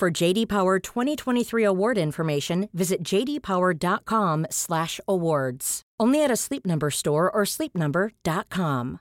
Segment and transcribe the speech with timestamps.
[0.00, 5.82] For JD Power 2023 award information, visit jdpower.com/awards.
[6.00, 9.00] Only at a Sleep Number store or sleepnumber.com.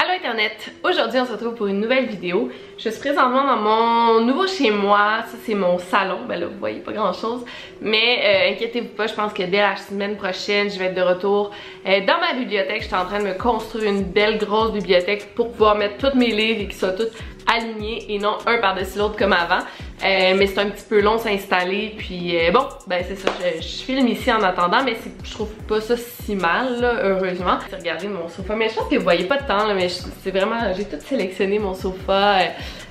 [0.00, 0.70] Allô Internet!
[0.84, 2.50] Aujourd'hui, on se retrouve pour une nouvelle vidéo.
[2.78, 5.24] Je suis présentement dans mon nouveau chez moi.
[5.26, 6.20] Ça, c'est mon salon.
[6.26, 7.44] Ben là, vous voyez pas grand chose.
[7.82, 11.02] Mais euh, inquiétez-vous pas, je pense que dès la semaine prochaine, je vais être de
[11.02, 11.50] retour
[11.84, 12.82] euh, dans ma bibliothèque.
[12.82, 16.16] Je suis en train de me construire une belle grosse bibliothèque pour pouvoir mettre tous
[16.16, 17.10] mes livres et qu'ils soient tous
[17.48, 19.60] alignés et non un par-dessus l'autre comme avant.
[20.04, 23.60] Euh, mais c'est un petit peu long s'installer puis euh, bon ben c'est ça je,
[23.60, 27.58] filme ici en attendant mais je trouve pas ça si mal là, heureusement.
[27.76, 30.72] Regardez mon sofa mais je pense que vous voyez pas de temps mais c'est vraiment
[30.76, 32.38] j'ai tout sélectionné mon sofa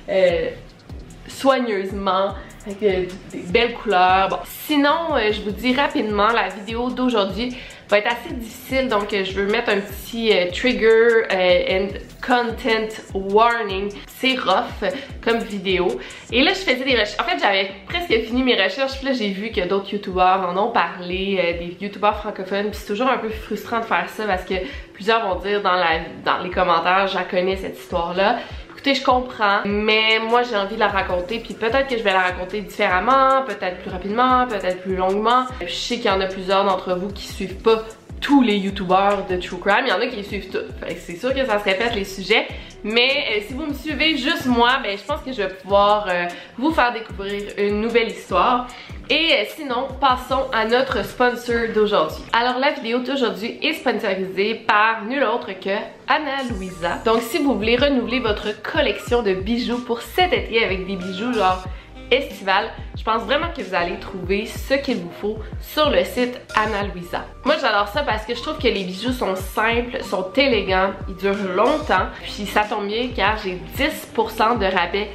[0.08, 0.50] euh
[1.28, 2.34] soigneusement
[2.66, 4.28] avec des belles couleurs.
[4.28, 7.56] Bon sinon je vous dis rapidement la vidéo d'aujourd'hui
[7.88, 11.88] va être assez difficile donc je veux mettre un petit euh, trigger euh, and
[12.20, 13.90] content warning.
[14.06, 14.90] C'est rough
[15.22, 15.88] comme vidéo.
[16.32, 17.18] Et là je faisais des recherches.
[17.20, 20.56] En fait j'avais presque fini mes recherches puis là j'ai vu que d'autres youtubeurs en
[20.56, 24.24] ont parlé euh, des youtubeurs francophones puis c'est toujours un peu frustrant de faire ça
[24.24, 24.54] parce que
[24.92, 28.38] plusieurs vont dire dans, la, dans les commentaires je connais cette histoire là
[28.78, 32.12] Écoutez, je comprends, mais moi j'ai envie de la raconter, puis peut-être que je vais
[32.12, 35.46] la raconter différemment, peut-être plus rapidement, peut-être plus longuement.
[35.66, 37.82] Je sais qu'il y en a plusieurs d'entre vous qui suivent pas
[38.20, 40.58] tous les youtubeurs de True Crime, il y en a qui suivent tout.
[40.98, 42.46] c'est sûr que ça se répète les sujets,
[42.84, 46.06] mais euh, si vous me suivez juste moi, ben je pense que je vais pouvoir
[46.08, 48.68] euh, vous faire découvrir une nouvelle histoire.
[49.10, 52.22] Et euh, sinon, passons à notre sponsor d'aujourd'hui.
[52.32, 56.98] Alors la vidéo d'aujourd'hui est sponsorisée par nul autre que Anna Louisa.
[57.04, 61.32] Donc si vous voulez renouveler votre collection de bijoux pour cet été avec des bijoux
[61.32, 61.64] genre
[62.10, 66.40] estival, je pense vraiment que vous allez trouver ce qu'il vous faut sur le site
[66.54, 67.24] Anna Luisa.
[67.44, 71.16] Moi j'adore ça parce que je trouve que les bijoux sont simples, sont élégants, ils
[71.16, 75.10] durent longtemps, puis ça tombe bien car j'ai 10% de rabais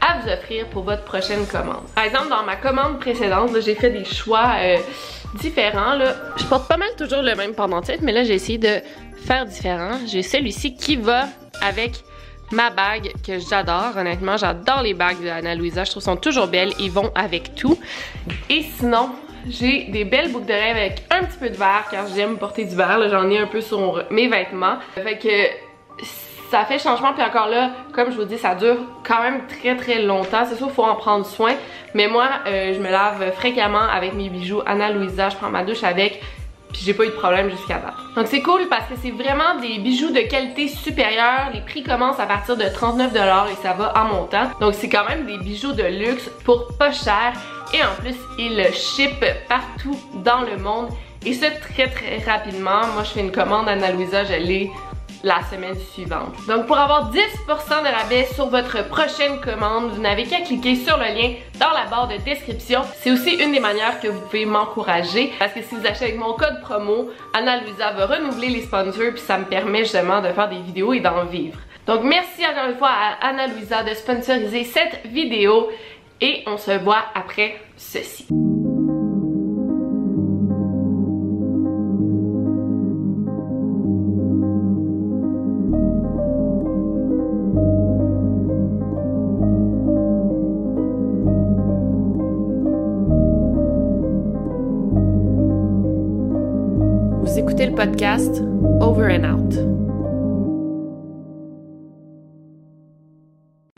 [0.00, 1.82] à vous offrir pour votre prochaine commande.
[1.94, 4.76] Par exemple, dans ma commande précédente, j'ai fait des choix euh,
[5.34, 5.98] différents.
[6.36, 8.80] Je porte pas mal toujours le même pendentif, mais là j'ai essayé de
[9.24, 9.98] faire différent.
[10.06, 11.26] J'ai celui-ci qui va
[11.60, 12.04] avec
[12.52, 13.96] ma bague que j'adore.
[13.96, 15.84] Honnêtement, j'adore les bagues de Anna Luisa.
[15.84, 16.72] Je trouve qu'elles sont toujours belles.
[16.78, 17.78] Ils vont avec tout.
[18.48, 19.10] Et sinon,
[19.48, 22.74] j'ai des belles boucles rêve avec un petit peu de verre car j'aime porter du
[22.74, 23.08] verre.
[23.08, 24.78] J'en ai un peu sur mes vêtements.
[24.94, 26.06] Fait que
[26.50, 29.76] ça fait changement puis encore là comme je vous dis ça dure quand même très
[29.76, 31.52] très longtemps c'est sûr faut en prendre soin
[31.92, 35.62] mais moi euh, je me lave fréquemment avec mes bijoux Anna Luisa je prends ma
[35.62, 36.22] douche avec
[36.88, 37.92] j'ai pas eu de problème jusqu'à date.
[38.16, 41.50] Donc c'est cool parce que c'est vraiment des bijoux de qualité supérieure.
[41.52, 43.12] Les prix commencent à partir de 39$
[43.52, 44.50] et ça va en montant.
[44.58, 47.34] Donc c'est quand même des bijoux de luxe pour pas cher.
[47.74, 50.88] Et en plus, ils ship partout dans le monde.
[51.26, 52.86] Et ça très très rapidement.
[52.94, 54.70] Moi je fais une commande à Ana Luisa, je l'ai
[55.22, 56.34] la semaine suivante.
[56.46, 60.96] Donc pour avoir 10% de rabais sur votre prochaine commande, vous n'avez qu'à cliquer sur
[60.96, 62.82] le lien dans la barre de description.
[63.00, 66.18] C'est aussi une des manières que vous pouvez m'encourager parce que si vous achetez avec
[66.18, 70.28] mon code promo, Anna Luisa va renouveler les sponsors puis ça me permet justement de
[70.28, 71.58] faire des vidéos et d'en vivre.
[71.86, 75.68] Donc merci encore une fois à Anna Luisa de sponsoriser cette vidéo
[76.20, 78.26] et on se voit après ceci.
[97.78, 98.42] Podcast
[98.80, 99.54] Over and Out.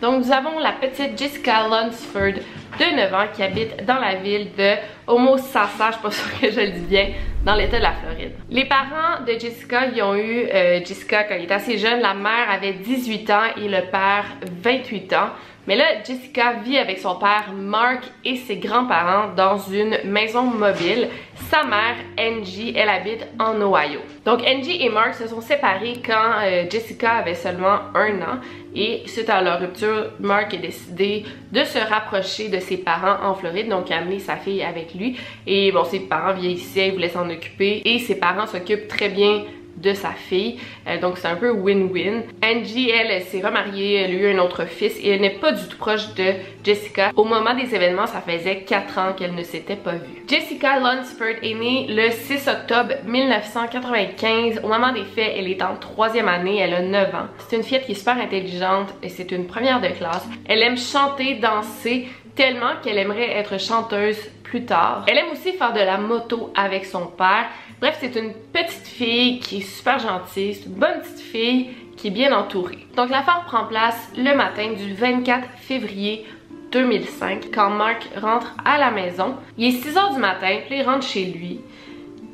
[0.01, 2.41] Donc, nous avons la petite Jessica Lunsford
[2.79, 4.77] de 9 ans qui habite dans la ville de
[5.07, 7.09] Homosassa, je suis pas sûre que je le dis bien,
[7.45, 8.33] dans l'état de la Floride.
[8.49, 12.01] Les parents de Jessica, ils ont eu euh, Jessica quand elle était assez jeune.
[12.01, 14.25] La mère avait 18 ans et le père
[14.63, 15.29] 28 ans.
[15.67, 21.09] Mais là, Jessica vit avec son père Mark et ses grands-parents dans une maison mobile.
[21.51, 24.01] Sa mère, Angie, elle habite en Ohio.
[24.25, 28.41] Donc Angie et Mark se sont séparés quand euh, Jessica avait seulement un an.
[28.75, 33.35] Et suite à leur rupture, Mark a décidé de se rapprocher de ses parents en
[33.35, 35.19] Floride, donc amener sa fille avec lui.
[35.47, 37.83] Et bon, ses parents vieillissaient, ils voulaient s'en occuper.
[37.85, 39.43] Et ses parents s'occupent très bien
[39.81, 40.59] de sa fille.
[40.87, 42.23] Euh, donc c'est un peu win-win.
[42.45, 45.67] Angie, elle, s'est remariée, elle a eu un autre fils et elle n'est pas du
[45.69, 46.35] tout proche de
[46.65, 47.13] Jessica.
[47.17, 50.25] Au moment des événements, ça faisait 4 ans qu'elle ne s'était pas vue.
[50.29, 54.61] Jessica Lunsford est née le 6 octobre 1995.
[54.63, 57.29] Au moment des faits, elle est en troisième année, elle a 9 ans.
[57.49, 60.27] C'est une fille qui est super intelligente et c'est une première de classe.
[60.47, 64.19] Elle aime chanter, danser, tellement qu'elle aimerait être chanteuse
[64.51, 65.05] plus tard.
[65.07, 67.47] Elle aime aussi faire de la moto avec son père.
[67.81, 72.09] Bref, c'est une petite fille qui est super gentille, c'est une bonne petite fille qui
[72.09, 72.87] est bien entourée.
[72.97, 76.27] Donc l'affaire prend place le matin du 24 février
[76.73, 79.37] 2005 quand Mark rentre à la maison.
[79.57, 81.61] Il est 6 h du matin, puis il rentre chez lui.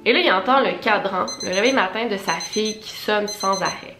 [0.06, 3.60] Et là, il entend le cadran, le réveil matin de sa fille qui sonne sans
[3.60, 3.96] arrêt.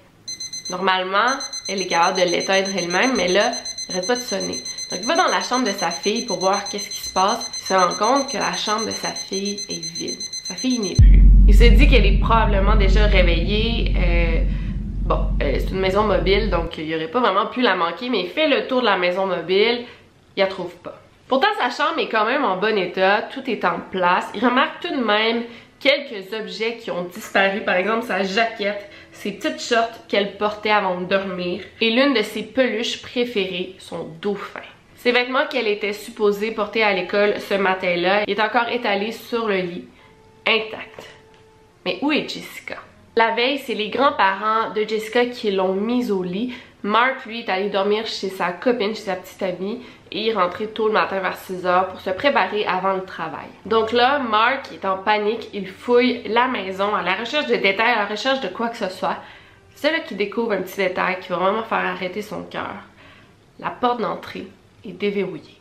[0.70, 1.36] Normalement,
[1.68, 3.50] elle est capable de l'éteindre elle-même, mais là,
[3.88, 4.62] elle n'arrête pas de sonner.
[4.90, 7.50] Donc il va dans la chambre de sa fille pour voir qu'est-ce qui se passe.
[7.66, 10.20] Se rend compte que la chambre de sa fille est vide.
[10.44, 11.22] Sa fille n'y est plus.
[11.48, 13.92] Il se dit qu'elle est probablement déjà réveillée.
[13.98, 14.44] Euh,
[15.02, 18.20] bon, euh, c'est une maison mobile, donc il aurait pas vraiment pu la manquer, mais
[18.20, 19.84] il fait le tour de la maison mobile,
[20.36, 21.02] il la trouve pas.
[21.26, 24.30] Pourtant, sa chambre est quand même en bon état, tout est en place.
[24.36, 25.42] Il remarque tout de même
[25.80, 31.00] quelques objets qui ont disparu, par exemple sa jaquette, ses petites shorts qu'elle portait avant
[31.00, 34.60] de dormir et l'une de ses peluches préférées, son dauphin.
[35.06, 39.58] Ces vêtements qu'elle était supposée porter à l'école ce matin-là est encore étalé sur le
[39.58, 39.84] lit,
[40.44, 41.08] intact.
[41.84, 42.78] Mais où est Jessica?
[43.14, 46.54] La veille, c'est les grands-parents de Jessica qui l'ont mise au lit.
[46.82, 49.80] Mark, lui, est allé dormir chez sa copine, chez sa petite amie,
[50.10, 53.04] et il est rentré tôt le matin vers 6 heures pour se préparer avant le
[53.04, 53.46] travail.
[53.64, 57.92] Donc là, Mark est en panique, il fouille la maison à la recherche de détails,
[57.92, 59.18] à la recherche de quoi que ce soit.
[59.76, 62.74] C'est là qu'il découvre un petit détail qui va vraiment faire arrêter son cœur.
[63.60, 64.48] La porte d'entrée
[64.90, 65.60] est.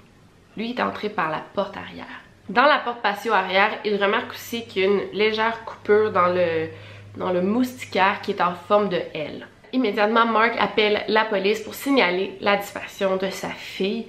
[0.58, 2.06] Lui est entré par la porte arrière.
[2.50, 6.28] Dans la porte patio arrière, il remarque aussi qu'il y a une légère coupure dans
[6.28, 6.70] le,
[7.18, 9.48] dans le moustiquaire qui est en forme de L.
[9.74, 14.06] Immédiatement, Mark appelle la police pour signaler la disparition de sa fille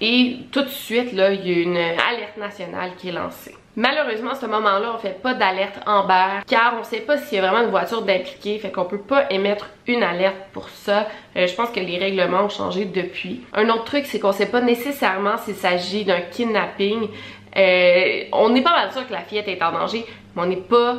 [0.00, 3.56] et tout de suite, là, il y a une alerte nationale qui est lancée.
[3.78, 7.40] Malheureusement, à ce moment-là, on fait pas d'alerte Amber car on sait pas s'il y
[7.40, 11.06] a vraiment une voiture d'impliquée, fait qu'on peut pas émettre une alerte pour ça.
[11.36, 13.42] Euh, je pense que les règlements ont changé depuis.
[13.52, 17.06] Un autre truc, c'est qu'on sait pas nécessairement s'il s'agit d'un kidnapping.
[17.56, 20.04] Euh, on n'est pas mal sûr que la fillette est en danger,
[20.34, 20.96] mais on n'est pas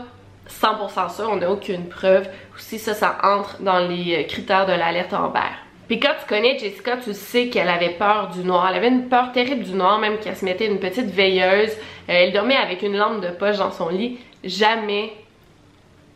[0.50, 2.30] 100% sûr, on n'a aucune preuve.
[2.56, 5.52] Aussi, ça, ça entre dans les critères de l'alerte Amber.
[5.90, 8.68] Puis quand tu connais Jessica, tu sais qu'elle avait peur du noir.
[8.70, 11.72] Elle avait une peur terrible du noir, même qu'elle se mettait une petite veilleuse.
[11.72, 14.20] Euh, elle dormait avec une lampe de poche dans son lit.
[14.44, 15.12] Jamais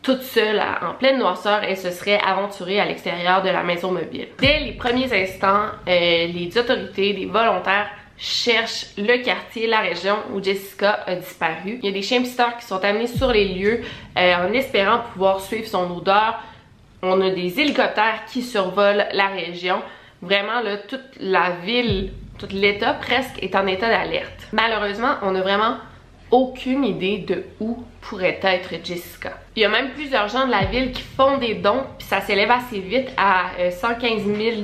[0.00, 4.28] toute seule, en pleine noirceur, elle se serait aventurée à l'extérieur de la maison mobile.
[4.38, 10.42] Dès les premiers instants, euh, les autorités, les volontaires cherchent le quartier, la région où
[10.42, 11.80] Jessica a disparu.
[11.82, 13.80] Il y a des chiens qui sont amenés sur les lieux
[14.16, 16.38] euh, en espérant pouvoir suivre son odeur,
[17.04, 19.82] on a des hélicoptères qui survolent la région.
[20.22, 24.48] Vraiment, toute la ville, tout l'État presque est en état d'alerte.
[24.52, 25.76] Malheureusement, on n'a vraiment
[26.30, 29.38] aucune idée de où pourrait être Jessica.
[29.56, 32.20] Il y a même plusieurs gens de la ville qui font des dons, puis ça
[32.20, 34.56] s'élève assez vite à 115 euh, 000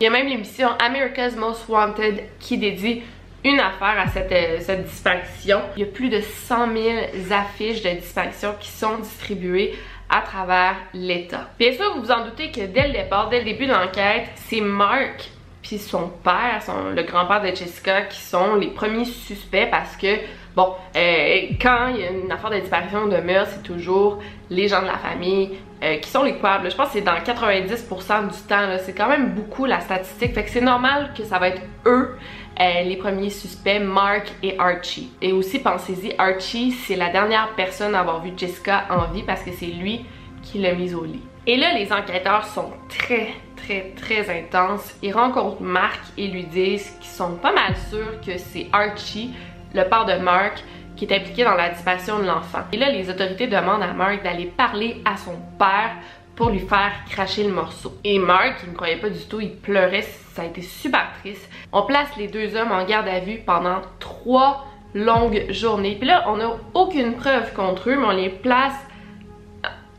[0.00, 3.02] Il y a même l'émission America's Most Wanted qui dédie
[3.44, 5.60] une affaire à cette, euh, cette disparition.
[5.76, 6.96] Il y a plus de 100 000
[7.30, 9.74] affiches de disparition qui sont distribuées
[10.08, 11.48] à travers l'État.
[11.58, 14.28] Bien sûr, vous vous en doutez que dès le départ, dès le début de l'enquête,
[14.34, 15.30] c'est Mark
[15.66, 20.16] puis son père, son, le grand-père de Jessica, qui sont les premiers suspects parce que,
[20.54, 24.68] bon, euh, quand il y a une affaire de disparition de meurtre, c'est toujours les
[24.68, 26.70] gens de la famille euh, qui sont les coupables.
[26.70, 30.44] Je pense que c'est dans 90% du temps, c'est quand même beaucoup la statistique, fait
[30.44, 32.16] que c'est normal que ça va être eux
[32.58, 35.10] euh, les premiers suspects, Mark et Archie.
[35.20, 39.42] Et aussi, pensez-y, Archie, c'est la dernière personne à avoir vu Jessica en vie parce
[39.42, 40.04] que c'est lui
[40.42, 41.22] qui l'a mise au lit.
[41.46, 44.94] Et là, les enquêteurs sont très, très, très intenses.
[45.02, 49.32] Ils rencontrent Mark et lui disent qu'ils sont pas mal sûrs que c'est Archie,
[49.74, 50.64] le père de Mark,
[50.96, 52.60] qui est impliqué dans la disparition de l'enfant.
[52.72, 55.96] Et là, les autorités demandent à Mark d'aller parler à son père
[56.36, 57.94] pour lui faire cracher le morceau.
[58.04, 61.48] Et Mark, il ne croyait pas du tout, il pleurait, ça a été super triste.
[61.72, 65.96] On place les deux hommes en garde à vue pendant trois longues journées.
[65.96, 68.74] Puis là, on n'a aucune preuve contre eux, mais on les place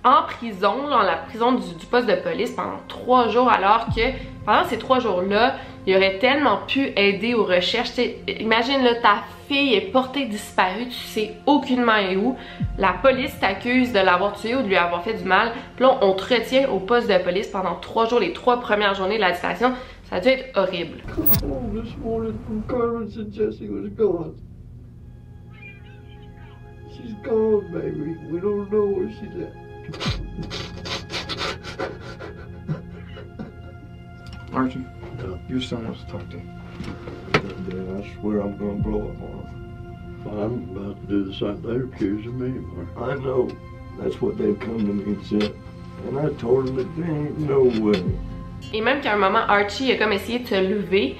[0.03, 4.01] en prison, dans la prison du, du, poste de police pendant trois jours, alors que
[4.46, 5.56] pendant ces trois jours-là,
[5.88, 7.91] il aurait tellement pu aider aux recherches.
[8.27, 12.36] Imagine là, ta fille est portée disparue, tu sais aucunement où.
[12.77, 15.53] La police t'accuse de l'avoir tuée ou de lui avoir fait du mal.
[15.77, 18.96] Puis là, on te retient au poste de police pendant trois jours, les trois premières
[18.96, 19.72] journées de la distraction.
[20.10, 20.98] Ça a dû être horrible.
[34.53, 34.79] Archie.
[35.48, 35.54] Yeah.
[35.54, 36.44] your son wants to talk to you.
[37.70, 39.54] Then I swear I'm gonna blow up on them.
[40.25, 41.62] I'm about to do the same.
[41.62, 42.62] They're accusing me.
[42.98, 43.48] I know.
[44.00, 45.54] That's what they've come to me and said.
[46.08, 48.04] And I told them that there ain't no way.
[48.74, 51.16] Et même qu'à un moment, Archie a comme essayé de se lever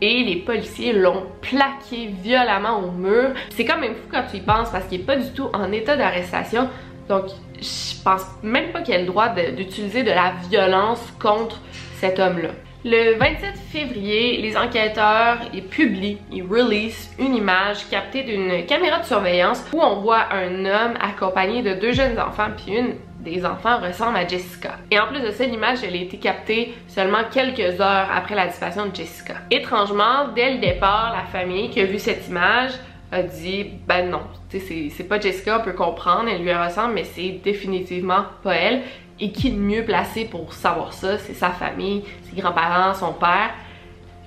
[0.00, 3.30] et les policiers l'ont plaqué violemment au mur.
[3.50, 5.70] C'est quand même fou quand tu y penses parce qu'il est pas du tout en
[5.72, 6.68] état d'arrestation.
[7.08, 7.26] Donc,
[7.60, 11.60] je pense même pas qu'il ait le droit de- d'utiliser de la violence contre
[11.96, 12.50] cet homme-là.
[12.82, 19.04] Le 27 février, les enquêteurs ils publient, ils release une image captée d'une caméra de
[19.04, 23.80] surveillance où on voit un homme accompagné de deux jeunes enfants puis une des enfants
[23.80, 24.78] ressemble à Jessica.
[24.90, 28.46] Et en plus de ça, l'image elle a été captée seulement quelques heures après la
[28.46, 29.34] disparition de Jessica.
[29.50, 32.72] Étrangement, dès le départ, la famille qui a vu cette image
[33.12, 37.40] a dit ben non, c'est pas Jessica, on peut comprendre, elle lui ressemble, mais c'est
[37.44, 38.82] définitivement pas elle.
[39.20, 43.50] Et qui de mieux placé pour savoir ça, c'est sa famille, ses grands-parents, son père.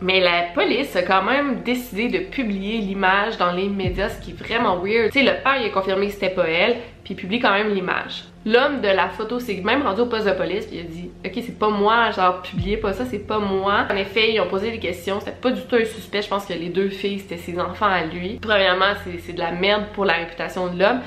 [0.01, 4.31] Mais la police a quand même décidé de publier l'image dans les médias, ce qui
[4.31, 5.11] est vraiment weird.
[5.11, 7.53] Tu sais, le père il a confirmé que c'était pas elle, puis il publie quand
[7.53, 8.25] même l'image.
[8.45, 11.09] L'homme de la photo s'est même rendu au poste de police, puis il a dit
[11.25, 13.85] Ok, c'est pas moi, genre, publiez pas ça, c'est pas moi.
[13.89, 16.45] En effet, ils ont posé des questions, c'était pas du tout un suspect, je pense
[16.45, 18.39] que les deux filles c'était ses enfants à lui.
[18.41, 20.99] Premièrement, c'est- de la merde pour la réputation de l'homme,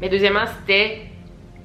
[0.00, 1.00] mais deuxièmement, c'était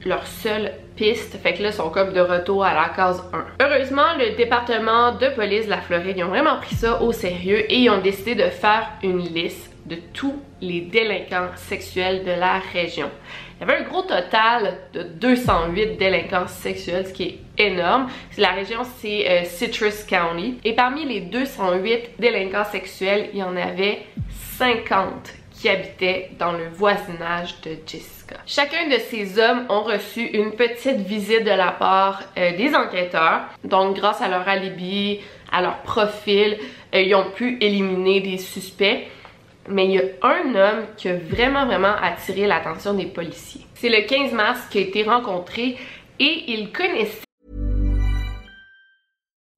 [0.06, 1.38] leur seule piste.
[1.42, 3.66] Fait que là, ils sont comme de retour à la case 1.
[3.66, 7.72] Heureusement, le département de police de la Floride, ils ont vraiment pris ça au sérieux
[7.72, 12.60] et ils ont décidé de faire une liste de tous les délinquants sexuels de la
[12.72, 13.10] région.
[13.60, 18.10] Il y avait un gros total de 208 délinquants sexuels, ce qui est énorme.
[18.38, 20.60] La région, c'est euh, Citrus County.
[20.64, 24.06] Et parmi les 208 délinquants sexuels, il y en avait
[24.58, 28.36] 50 qui habitaient dans le voisinage de Jessica.
[28.46, 33.44] Chacun de ces hommes ont reçu une petite visite de la part euh, des enquêteurs.
[33.64, 35.22] Donc, grâce à leur alibi,
[35.54, 36.58] à leur profil,
[36.94, 39.08] euh, ils ont pu éliminer des suspects.
[39.70, 43.62] Mais il y a un homme qui a vraiment, vraiment attiré l'attention des policiers.
[43.76, 45.78] C'est le 15 mars qu'il a été rencontré
[46.20, 47.24] et il connaissait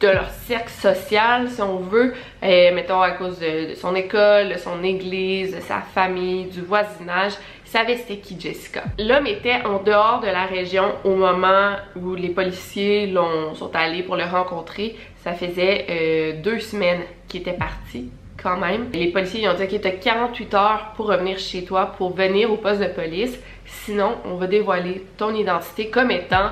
[0.00, 2.12] de leur cercle social, si on veut,
[2.42, 7.32] euh, mettons à cause de, son école, de son église, de sa famille, du voisinage,
[7.64, 8.84] ils savaient c'était qui Jessica.
[8.98, 14.02] L'homme était en dehors de la région au moment où les policiers l'ont sont allés
[14.02, 14.96] pour le rencontrer.
[15.24, 18.10] Ça faisait euh, deux semaines qu'il était parti
[18.40, 18.90] quand même.
[18.92, 22.52] Les policiers ils ont dit ok t'as 48 heures pour revenir chez toi, pour venir
[22.52, 26.50] au poste de police, sinon on va dévoiler ton identité comme étant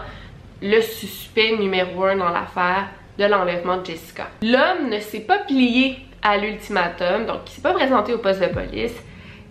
[0.62, 4.28] le suspect numéro un dans l'affaire de l'enlèvement de Jessica.
[4.42, 8.47] L'homme ne s'est pas plié à l'ultimatum, donc il s'est pas présenté au poste de
[8.47, 8.94] police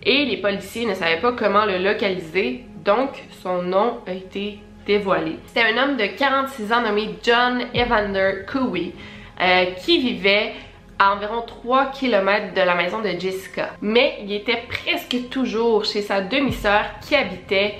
[0.02, 3.10] et les policiers ne savaient pas comment le localiser, donc
[3.42, 5.38] son nom a été dévoilé.
[5.46, 8.92] C'était un homme de 46 ans nommé John Evander Cooey
[9.40, 10.52] euh, qui vivait
[10.98, 13.70] à environ 3 km de la maison de Jessica.
[13.80, 17.78] Mais il était presque toujours chez sa demi-sœur qui habitait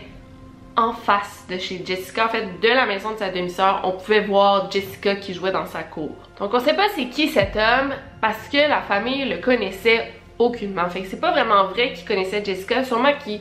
[0.76, 4.20] en face de chez Jessica, en fait de la maison de sa demi-sœur, on pouvait
[4.20, 6.10] voir Jessica qui jouait dans sa cour.
[6.38, 10.88] Donc on sait pas c'est qui cet homme parce que la famille le connaissait aucunement.
[10.88, 13.40] Fait que c'est pas vraiment vrai qu'il connaissait Jessica, sûrement qu'il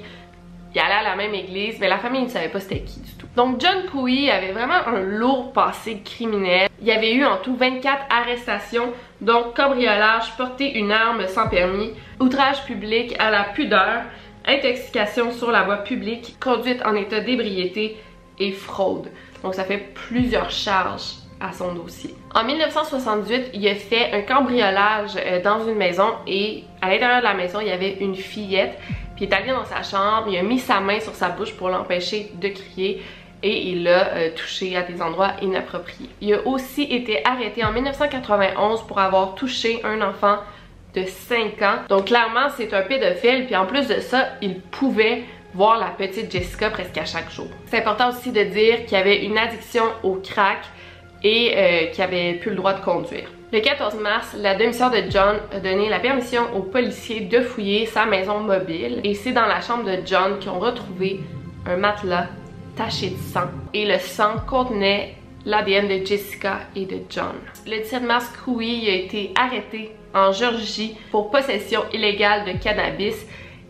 [0.76, 3.12] il allait à la même église, mais la famille ne savait pas c'était qui du
[3.12, 3.28] tout.
[3.36, 6.68] Donc John Couey avait vraiment un lourd passé criminel.
[6.82, 11.92] Il y avait eu en tout 24 arrestations, donc cambriolage, porter une arme sans permis,
[12.20, 14.02] outrage public à la pudeur,
[14.46, 17.98] intoxication sur la voie publique, conduite en état d'ébriété
[18.40, 19.10] et fraude.
[19.44, 22.16] Donc ça fait plusieurs charges à son dossier.
[22.34, 27.26] En 1978, il a fait un cambriolage euh, dans une maison et à l'intérieur de
[27.26, 28.80] la maison, il y avait une fillette.
[29.16, 31.54] Puis il est allé dans sa chambre, il a mis sa main sur sa bouche
[31.54, 33.02] pour l'empêcher de crier
[33.44, 36.10] et il l'a euh, touché à des endroits inappropriés.
[36.22, 40.38] Il a aussi été arrêté en 1991 pour avoir touché un enfant
[40.96, 41.76] de 5 ans.
[41.90, 43.46] Donc clairement, c'est un pédophile.
[43.46, 45.24] Puis en plus de ça, il pouvait
[45.54, 47.48] voir la petite Jessica presque à chaque jour.
[47.68, 50.60] C'est important aussi de dire qu'il avait une addiction au crack
[51.24, 53.30] et euh, qu'il avait plus le droit de conduire.
[53.52, 57.86] Le 14 mars, la demi-sœur de John a donné la permission aux policiers de fouiller
[57.86, 61.20] sa maison mobile et c'est dans la chambre de John qu'ils ont retrouvé
[61.68, 62.30] un matelas
[62.76, 67.36] taché de sang et le sang contenait l'ADN de Jessica et de John.
[67.68, 73.16] Le 17 mars, Cooey a été arrêté en Georgie pour possession illégale de cannabis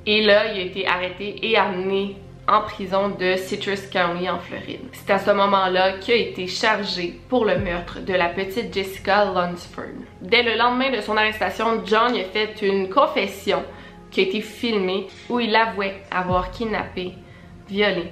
[0.05, 4.81] et là, il a été arrêté et amené en prison de Citrus County en Floride.
[4.91, 9.25] C'est à ce moment-là qu'il a été chargé pour le meurtre de la petite Jessica
[9.25, 10.03] Lunsford.
[10.21, 13.63] Dès le lendemain de son arrestation, John a fait une confession
[14.12, 17.13] qui a été filmée où il avouait avoir kidnappé,
[17.69, 18.12] violé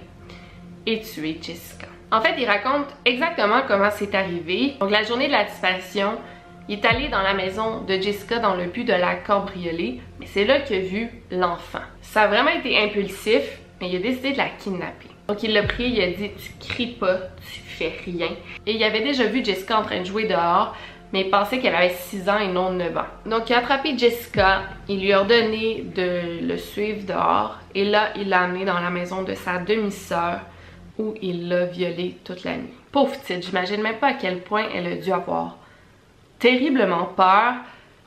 [0.86, 1.88] et tué Jessica.
[2.10, 4.76] En fait, il raconte exactement comment c'est arrivé.
[4.80, 6.18] Donc la journée de la disparition,
[6.72, 10.26] il est allé dans la maison de Jessica dans le but de la cambrioler, mais
[10.26, 11.82] c'est là qu'il a vu l'enfant.
[12.02, 15.10] Ça a vraiment été impulsif, mais il a décidé de la kidnapper.
[15.28, 18.30] Donc il l'a pris, il a dit tu cries pas, tu fais rien.
[18.66, 20.74] Et il avait déjà vu Jessica en train de jouer dehors,
[21.12, 23.02] mais il pensait qu'elle avait 6 ans et non 9 ans.
[23.26, 28.14] Donc il a attrapé Jessica, il lui a ordonné de le suivre dehors, et là
[28.16, 30.40] il l'a amené dans la maison de sa demi-sœur
[30.98, 32.74] où il l'a violée toute la nuit.
[32.94, 35.58] Pauvre petite, j'imagine même pas à quel point elle a dû avoir
[36.42, 37.54] terriblement peur.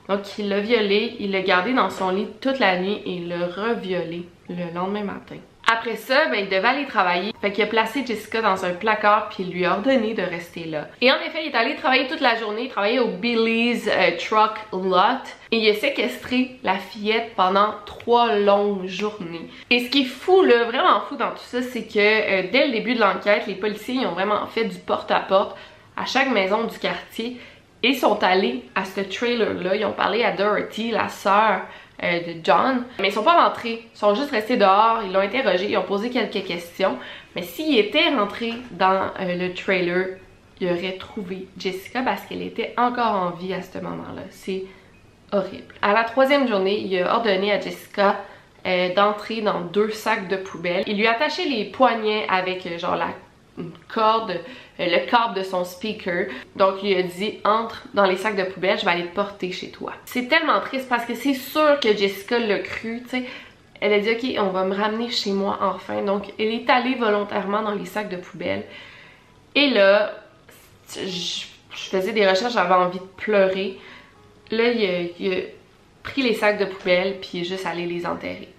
[0.07, 3.27] Donc il l'a violée, il l'a gardé dans son lit toute la nuit et il
[3.27, 5.37] l'a reviolée le lendemain matin.
[5.67, 7.33] Après ça, ben, il devait aller travailler.
[7.41, 10.65] Fait qu'il a placé Jessica dans un placard puis il lui a ordonné de rester
[10.65, 10.89] là.
[11.01, 14.59] Et en effet, il est allé travailler toute la journée, travailler au Billy's euh, Truck
[14.71, 15.25] Lot.
[15.51, 19.49] Et il a séquestré la fillette pendant trois longues journées.
[19.71, 22.67] Et ce qui est fou, là, vraiment fou dans tout ça, c'est que euh, dès
[22.67, 25.57] le début de l'enquête, les policiers ont vraiment fait du porte-à-porte
[25.97, 27.37] -à, -à chaque maison du quartier
[27.85, 29.75] et sont allés à ce trailer-là.
[29.75, 31.61] Ils ont parlé à Dorothy, la sœur
[32.03, 33.87] euh, de John, mais ils sont pas rentrés.
[33.93, 36.97] Ils sont juste restés dehors, ils l'ont interrogé, ils ont posé quelques questions.
[37.35, 40.17] Mais s'ils étaient rentrés dans euh, le trailer,
[40.59, 44.23] ils auraient trouvé Jessica parce qu'elle était encore en vie à ce moment-là.
[44.31, 44.63] C'est
[45.31, 45.73] horrible.
[45.83, 48.17] À la troisième journée, il a ordonné à Jessica
[48.65, 50.83] euh, d'entrer dans deux sacs de poubelle.
[50.87, 53.09] Il lui a attaché les poignets avec genre la
[53.87, 56.27] corde, euh, le câble de son speaker.
[56.55, 59.51] Donc il a dit entre dans les sacs de poubelle, je vais aller te porter
[59.51, 59.93] chez toi.
[60.05, 63.25] C'est tellement triste parce que c'est sûr que Jessica l'a cru, tu sais.
[63.81, 66.01] Elle a dit ok on va me ramener chez moi enfin.
[66.01, 68.63] Donc elle est allée volontairement dans les sacs de poubelle.
[69.53, 70.11] Et là,
[70.93, 73.77] je, faisais des recherches, j'avais envie de pleurer.
[74.51, 75.41] Là il a, il a
[76.03, 78.49] pris les sacs de poubelle puis il est juste allé les enterrer.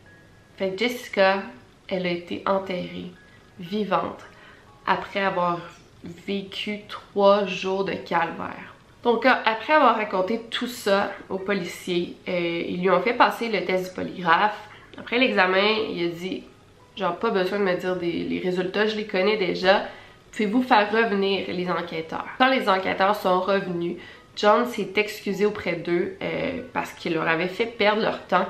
[0.56, 1.42] Fait que Jessica,
[1.88, 3.10] elle a été enterrée
[3.58, 4.24] vivante
[4.86, 5.58] après avoir
[6.26, 8.74] vécu trois jours de calvaire.
[9.02, 13.64] Donc après avoir raconté tout ça aux policiers, euh, ils lui ont fait passer le
[13.64, 14.58] test du polygraphe.
[14.98, 16.42] Après l'examen, il a dit
[16.96, 19.84] genre pas besoin de me dire les résultats, je les connais déjà.
[20.32, 22.26] Pouvez-vous faire revenir les enquêteurs?
[22.36, 23.96] Quand les enquêteurs sont revenus,
[24.36, 28.46] John s'est excusé auprès d'eux euh, parce qu'il leur avait fait perdre leur temps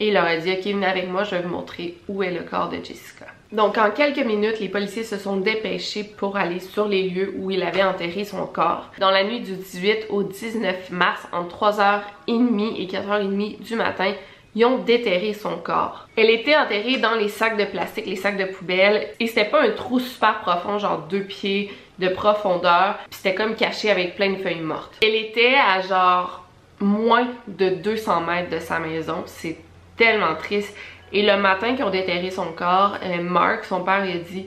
[0.00, 2.32] et il leur a dit ok venez avec moi, je vais vous montrer où est
[2.32, 3.26] le corps de Jessica.
[3.50, 7.50] Donc en quelques minutes, les policiers se sont dépêchés pour aller sur les lieux où
[7.50, 8.90] il avait enterré son corps.
[8.98, 14.12] Dans la nuit du 18 au 19 mars, entre 3h30 et 4h30 du matin,
[14.54, 16.08] ils ont déterré son corps.
[16.16, 19.62] Elle était enterrée dans les sacs de plastique, les sacs de poubelle, et c'était pas
[19.62, 24.32] un trou super profond, genre deux pieds de profondeur, puis c'était comme caché avec plein
[24.32, 24.94] de feuilles mortes.
[25.02, 26.44] Elle était à genre
[26.80, 29.56] moins de 200 mètres de sa maison, c'est
[29.96, 30.74] tellement triste.
[31.12, 34.46] Et le matin qu'ils ont déterré son corps, euh, Mark, son père, il a dit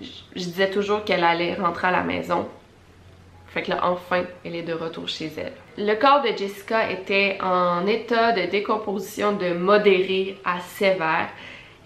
[0.00, 2.48] Je disais toujours qu'elle allait rentrer à la maison.
[3.48, 5.52] Fait que là, enfin, elle est de retour chez elle.
[5.78, 11.28] Le corps de Jessica était en état de décomposition de modéré à sévère.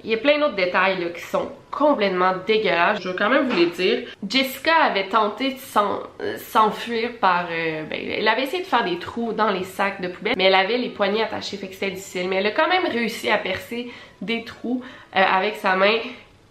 [0.04, 3.02] Il y a plein d'autres détails qui sont complètement dégueulasses.
[3.02, 4.08] Je veux quand même vous les dire.
[4.28, 7.46] Jessica avait tenté de s'enfuir par...
[7.50, 10.44] Euh, ben, elle avait essayé de faire des trous dans les sacs de poubelle, mais
[10.44, 12.28] elle avait les poignets attachés, fait que c'était difficile.
[12.28, 13.90] Mais elle a quand même réussi à percer
[14.22, 14.82] des trous
[15.16, 15.98] euh, avec sa main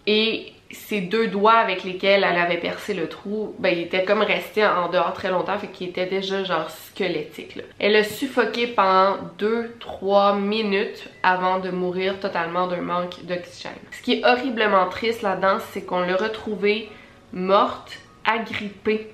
[0.06, 4.20] et ses deux doigts avec lesquels elle avait percé le trou, ben il était comme
[4.20, 7.56] resté en dehors très longtemps, fait qu'il était déjà genre squelettique.
[7.56, 7.62] Là.
[7.78, 13.72] Elle a suffoqué pendant 2-3 minutes avant de mourir totalement d'un manque d'oxygène.
[13.92, 16.90] Ce qui est horriblement triste là-dedans, c'est qu'on l'a retrouvée
[17.32, 19.10] morte, agrippée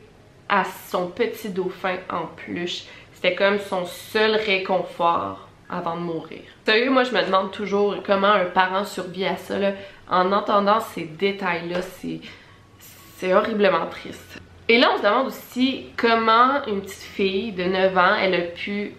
[0.49, 2.85] à son petit dauphin en peluche.
[3.13, 6.41] C'était comme son seul réconfort avant de mourir.
[6.67, 9.59] Sérieux, moi je me demande toujours comment un parent survit à ça.
[9.59, 9.73] Là.
[10.11, 11.81] En entendant ces détails-là,
[13.17, 14.41] c'est horriblement triste.
[14.69, 18.43] Et là, on se demande aussi comment une petite fille de 9 ans, elle a
[18.43, 18.95] pu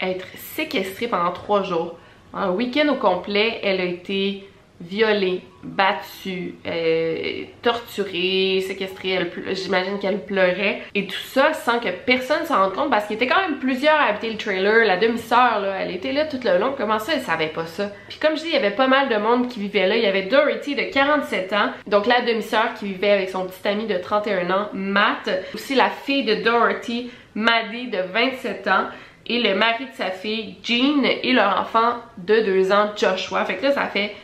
[0.00, 1.96] être séquestrée pendant 3 jours.
[2.34, 4.49] Un week-end au complet, elle a été
[4.80, 12.62] violée, battue, euh, torturée, séquestrée, j'imagine qu'elle pleurait, et tout ça sans que personne s'en
[12.62, 15.76] rende compte parce qu'il était quand même plusieurs à habiter le trailer, la demi-sœur, là,
[15.80, 17.90] elle était là tout le long, comment ça elle savait pas ça?
[18.08, 20.02] Puis comme je dis, il y avait pas mal de monde qui vivait là, il
[20.02, 23.86] y avait Dorothy de 47 ans, donc la demi-sœur qui vivait avec son petit ami
[23.86, 28.86] de 31 ans, Matt, aussi la fille de Dorothy, Maddie de 27 ans,
[29.26, 33.44] et le mari de sa fille, Jean, et leur enfant de 2 ans, Joshua.
[33.44, 34.14] Fait que là, ça fait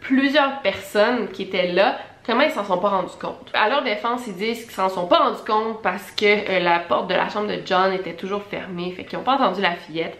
[0.00, 3.50] plusieurs personnes qui étaient là, comment ils s'en sont pas rendus compte?
[3.54, 6.78] À leur défense, ils disent qu'ils s'en sont pas rendus compte parce que euh, la
[6.78, 9.74] porte de la chambre de John était toujours fermée, fait qu'ils ont pas entendu la
[9.74, 10.18] fillette.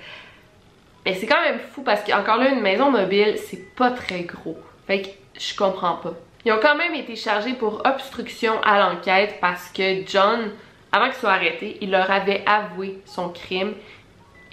[1.05, 4.59] Mais c'est quand même fou parce qu'encore là, une maison mobile, c'est pas très gros.
[4.87, 6.15] Fait que je comprends pas.
[6.45, 10.51] Ils ont quand même été chargés pour obstruction à l'enquête parce que John,
[10.93, 13.75] avant qu'il soit arrêté, il leur avait avoué son crime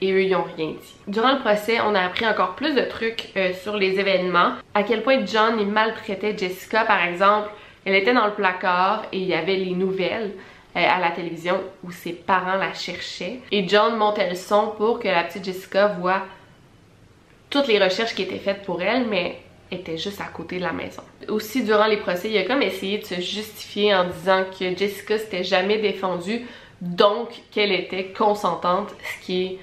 [0.02, 0.96] et eux, ils n'ont rien dit.
[1.08, 4.54] Durant le procès, on a appris encore plus de trucs euh, sur les événements.
[4.74, 7.50] À quel point John, il maltraitait Jessica, par exemple.
[7.86, 10.34] Elle était dans le placard et il y avait les nouvelles
[10.76, 13.40] euh, à la télévision où ses parents la cherchaient.
[13.52, 16.24] Et John montait le son pour que la petite Jessica voit
[17.50, 19.40] toutes les recherches qui étaient faites pour elle, mais
[19.72, 21.02] était juste à côté de la maison.
[21.30, 25.18] Aussi, durant les procès, il a comme essayé de se justifier en disant que Jessica
[25.18, 26.46] s'était jamais défendue,
[26.82, 29.60] donc qu'elle était consentante, ce qui est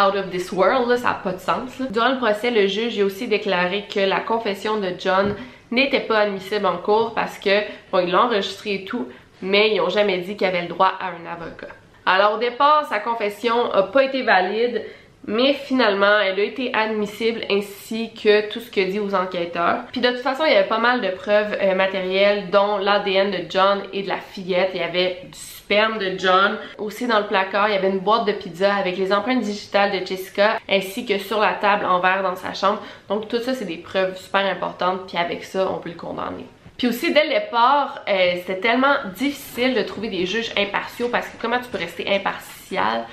[0.00, 1.80] out of this world, ça n'a pas de sens.
[1.90, 5.34] Durant le procès, le juge a aussi déclaré que la confession de John
[5.70, 7.60] n'était pas admissible en cours parce que,
[7.92, 9.06] bon, il l'a enregistré et tout,
[9.42, 11.68] mais ils n'ont jamais dit qu'il avait le droit à un avocat.
[12.06, 14.82] Alors au départ, sa confession n'a pas été valide,
[15.26, 19.84] mais finalement, elle a été admissible ainsi que tout ce que dit aux enquêteurs.
[19.92, 23.30] Puis de toute façon, il y avait pas mal de preuves euh, matérielles, dont l'ADN
[23.30, 24.70] de John et de la fillette.
[24.74, 25.38] Il y avait du
[25.70, 26.58] de John.
[26.78, 29.92] Aussi dans le placard, il y avait une boîte de pizza avec les empreintes digitales
[29.92, 32.82] de Jessica ainsi que sur la table en verre dans sa chambre.
[33.08, 36.46] Donc tout ça, c'est des preuves super importantes puis avec ça, on peut le condamner.
[36.76, 41.28] Puis aussi, dès le départ, euh, c'était tellement difficile de trouver des juges impartiaux parce
[41.28, 43.04] que comment tu peux rester impartial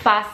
[0.00, 0.26] face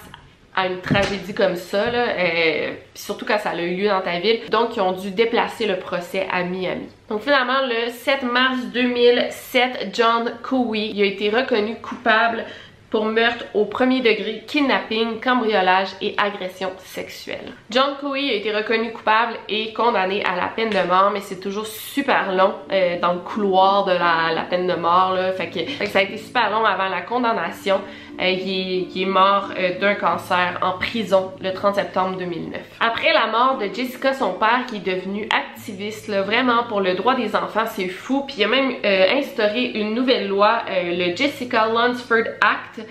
[0.58, 4.40] à une tragédie comme ça, euh, surtout quand ça a eu lieu dans ta ville.
[4.50, 6.88] Donc, ils ont dû déplacer le procès à Miami.
[7.08, 12.44] Donc finalement, le 7 mars 2007, John Cowie a été reconnu coupable
[12.90, 17.52] pour meurtre au premier degré, kidnapping, cambriolage et agression sexuelle.
[17.70, 21.38] John Cowie a été reconnu coupable et condamné à la peine de mort, mais c'est
[21.38, 25.16] toujours super long euh, dans le couloir de la, peine de mort.
[25.36, 27.80] Fait, que, ça a été super long avant la condamnation.
[28.20, 32.60] Euh, il, est, mort euh, d'un cancer en prison le 30 septembre 2009.
[32.80, 37.14] Après la mort de Jessica, son père, qui est devenu activiste vraiment pour le droit
[37.14, 38.24] des enfants, c'est fou.
[38.26, 38.72] Puis il a même
[39.16, 42.86] instauré une nouvelle loi, le Jessica Lunsford Act,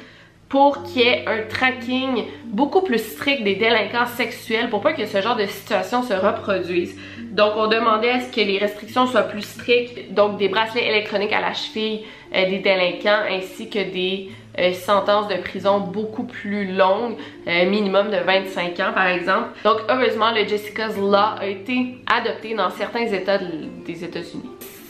[0.50, 5.06] pour qu'il y ait un tracking beaucoup plus strict des délinquants sexuels pour pas que
[5.06, 6.98] ce genre de situation se reproduise.
[7.32, 11.34] Donc on demandait à ce que les restrictions soient plus strictes, donc des bracelets électroniques
[11.34, 12.02] à la cheville
[12.34, 17.16] euh, des délinquants ainsi que des euh, sentences de prison beaucoup plus longues,
[17.48, 19.50] euh, minimum de 25 ans par exemple.
[19.64, 24.50] Donc heureusement le Jessica's Law a été adopté dans certains états des États-Unis.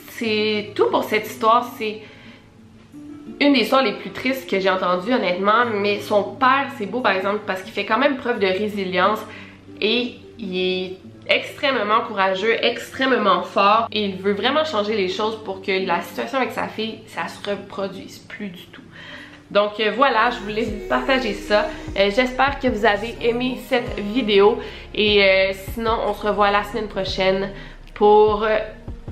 [0.09, 2.01] C'est tout pour cette histoire, c'est
[3.41, 7.01] une des histoires les plus tristes que j'ai entendues honnêtement, mais son père c'est beau
[7.01, 9.19] par exemple parce qu'il fait quand même preuve de résilience
[9.81, 10.97] et il est
[11.29, 16.37] extrêmement courageux, extrêmement fort et il veut vraiment changer les choses pour que la situation
[16.37, 18.81] avec sa fille, ça se reproduise plus du tout.
[19.51, 21.67] Donc euh, voilà, je voulais vous partager ça.
[21.97, 24.59] Euh, j'espère que vous avez aimé cette vidéo
[24.93, 27.51] et euh, sinon on se revoit la semaine prochaine
[27.93, 28.45] pour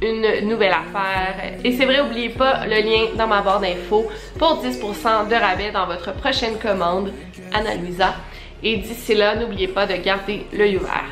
[0.01, 1.59] une nouvelle affaire.
[1.63, 5.71] Et c'est vrai, n'oubliez pas le lien dans ma barre d'infos pour 10% de rabais
[5.71, 7.11] dans votre prochaine commande,
[7.53, 8.13] Anna Luisa.
[8.61, 11.05] Et d'ici là, n'oubliez pas de garder l'œil ouvert.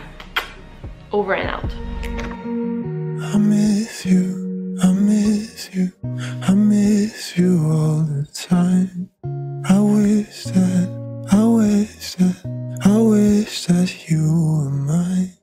[1.11, 1.71] Over and out.
[3.33, 5.91] I miss you, I miss you,
[6.47, 9.12] I miss you all the time.
[9.65, 15.33] I wish that, I wish that, I wish that you were mine.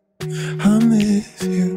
[0.60, 1.69] I miss you.